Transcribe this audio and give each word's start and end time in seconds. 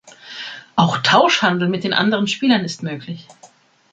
Auch 0.75 0.97
Tauschhandel 0.97 1.69
mit 1.69 1.83
den 1.83 1.93
anderen 1.93 2.25
Spielern 2.25 2.65
ist 2.65 2.81
möglich. 2.81 3.27